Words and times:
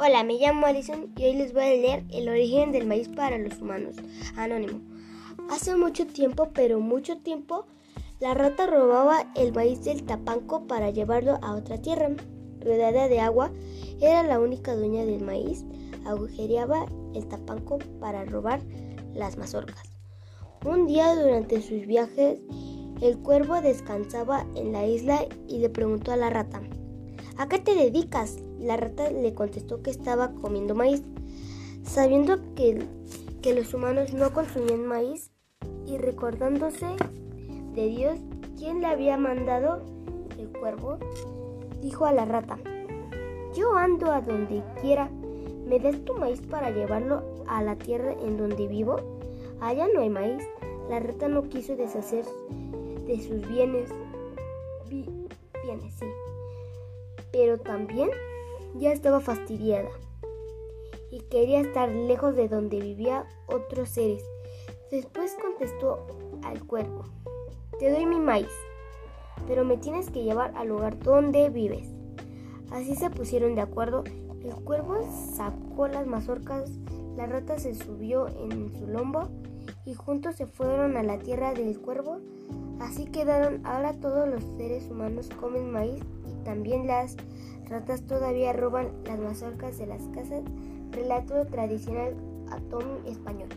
Hola, 0.00 0.22
me 0.22 0.34
llamo 0.34 0.64
Alison 0.64 1.12
y 1.16 1.24
hoy 1.24 1.32
les 1.32 1.52
voy 1.52 1.64
a 1.64 1.70
leer 1.70 2.04
El 2.12 2.28
origen 2.28 2.70
del 2.70 2.86
maíz 2.86 3.08
para 3.08 3.36
los 3.36 3.60
humanos. 3.60 3.96
Anónimo. 4.36 4.80
Hace 5.50 5.74
mucho 5.74 6.06
tiempo, 6.06 6.50
pero 6.54 6.78
mucho 6.78 7.18
tiempo, 7.18 7.66
la 8.20 8.32
rata 8.32 8.68
robaba 8.68 9.26
el 9.34 9.52
maíz 9.52 9.82
del 9.82 10.04
tapanco 10.04 10.68
para 10.68 10.90
llevarlo 10.90 11.40
a 11.42 11.56
otra 11.56 11.82
tierra. 11.82 12.10
Rodeada 12.60 13.08
de 13.08 13.18
agua, 13.18 13.50
era 14.00 14.22
la 14.22 14.38
única 14.38 14.76
dueña 14.76 15.04
del 15.04 15.20
maíz. 15.20 15.64
Agujereaba 16.06 16.86
el 17.16 17.26
tapanco 17.26 17.78
para 17.98 18.24
robar 18.24 18.60
las 19.14 19.36
mazorcas. 19.36 19.82
Un 20.64 20.86
día 20.86 21.12
durante 21.16 21.60
sus 21.60 21.88
viajes, 21.88 22.38
el 23.02 23.18
cuervo 23.18 23.60
descansaba 23.60 24.46
en 24.54 24.70
la 24.70 24.86
isla 24.86 25.26
y 25.48 25.58
le 25.58 25.70
preguntó 25.70 26.12
a 26.12 26.16
la 26.16 26.30
rata, 26.30 26.62
¿A 27.36 27.48
qué 27.48 27.58
te 27.58 27.74
dedicas? 27.74 28.36
La 28.58 28.76
rata 28.76 29.10
le 29.10 29.34
contestó 29.34 29.82
que 29.82 29.90
estaba 29.90 30.32
comiendo 30.32 30.74
maíz. 30.74 31.02
Sabiendo 31.84 32.38
que, 32.54 32.84
que 33.40 33.54
los 33.54 33.72
humanos 33.72 34.12
no 34.12 34.32
consumían 34.32 34.86
maíz 34.86 35.30
y 35.86 35.96
recordándose 35.96 36.86
de 37.74 37.86
Dios, 37.86 38.18
quien 38.58 38.80
le 38.80 38.88
había 38.88 39.16
mandado 39.16 39.82
el 40.38 40.48
cuervo, 40.48 40.98
dijo 41.80 42.04
a 42.04 42.12
la 42.12 42.24
rata, 42.24 42.58
yo 43.54 43.74
ando 43.76 44.10
a 44.10 44.20
donde 44.20 44.62
quiera, 44.80 45.08
¿me 45.66 45.78
das 45.78 46.04
tu 46.04 46.14
maíz 46.14 46.40
para 46.42 46.70
llevarlo 46.70 47.44
a 47.46 47.62
la 47.62 47.76
tierra 47.76 48.12
en 48.12 48.36
donde 48.36 48.66
vivo? 48.66 48.96
Allá 49.60 49.86
no 49.92 50.00
hay 50.00 50.10
maíz. 50.10 50.42
La 50.90 51.00
rata 51.00 51.28
no 51.28 51.42
quiso 51.48 51.76
deshacer 51.76 52.24
de 53.06 53.20
sus 53.20 53.48
bienes. 53.48 53.90
bienes, 54.88 55.94
sí 55.98 56.06
pero 57.32 57.58
también 57.58 58.10
ya 58.78 58.92
estaba 58.92 59.20
fastidiada 59.20 59.88
y 61.10 61.20
quería 61.30 61.60
estar 61.60 61.88
lejos 61.88 62.36
de 62.36 62.48
donde 62.48 62.80
vivían 62.80 63.24
otros 63.46 63.88
seres. 63.90 64.24
Después 64.90 65.36
contestó 65.42 66.06
al 66.42 66.64
cuervo, 66.64 67.04
te 67.78 67.90
doy 67.90 68.06
mi 68.06 68.18
maíz, 68.18 68.48
pero 69.46 69.64
me 69.64 69.76
tienes 69.76 70.10
que 70.10 70.22
llevar 70.22 70.52
al 70.56 70.68
lugar 70.68 70.98
donde 70.98 71.50
vives. 71.50 71.88
Así 72.70 72.94
se 72.94 73.10
pusieron 73.10 73.54
de 73.54 73.62
acuerdo. 73.62 74.04
El 74.42 74.54
cuervo 74.64 75.00
sacó 75.34 75.88
las 75.88 76.06
mazorcas, 76.06 76.70
la 77.16 77.26
rata 77.26 77.58
se 77.58 77.74
subió 77.74 78.28
en 78.28 78.72
su 78.78 78.86
lombo 78.86 79.28
y 79.84 79.94
juntos 79.94 80.36
se 80.36 80.46
fueron 80.46 80.96
a 80.96 81.02
la 81.02 81.18
tierra 81.18 81.52
del 81.52 81.78
cuervo. 81.80 82.18
Así 82.80 83.06
quedaron. 83.06 83.64
Ahora 83.66 83.92
todos 83.94 84.28
los 84.28 84.42
seres 84.56 84.88
humanos 84.90 85.28
comen 85.40 85.70
maíz 85.70 86.02
también 86.48 86.86
las 86.86 87.14
ratas 87.68 88.06
todavía 88.06 88.54
roban 88.54 88.88
las 89.04 89.18
mazorcas 89.18 89.76
de 89.76 89.86
las 89.86 90.02
casas. 90.14 90.42
Relato 90.92 91.44
tradicional 91.46 92.14
atómico 92.50 93.06
español. 93.06 93.48